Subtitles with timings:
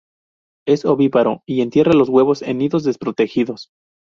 [0.67, 3.69] Es ovíparo y entierra los huevos en nidos desprotegidos.